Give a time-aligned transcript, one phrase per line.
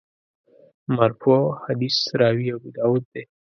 [0.97, 3.23] مرفوع حدیث راوي ابوداوود دی.